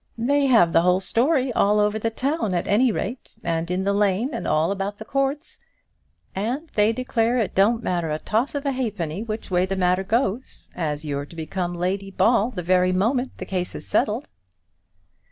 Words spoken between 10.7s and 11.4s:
as you're to